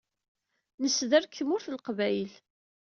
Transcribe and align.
Nesder 0.81 1.23
deg 1.23 1.33
Tmurt 1.35 1.67
n 1.69 1.73
Leqbayel. 1.75 2.33